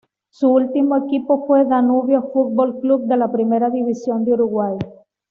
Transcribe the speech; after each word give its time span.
Su 0.31 0.49
último 0.51 0.97
equipo 0.97 1.45
fue 1.45 1.63
Danubio 1.63 2.31
Fútbol 2.33 2.79
Club 2.79 3.03
de 3.05 3.17
la 3.17 3.31
Primera 3.31 3.69
División 3.69 4.25
de 4.25 4.33
Uruguay. 4.33 4.79